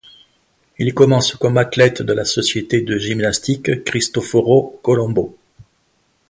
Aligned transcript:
Il 0.79 0.95
commence 0.95 1.35
comme 1.35 1.59
athlète 1.59 2.01
de 2.01 2.11
la 2.11 2.25
Société 2.25 2.81
de 2.81 2.97
gymnastique 2.97 3.83
Cristoforo 3.83 4.79
Colombo. 4.81 5.37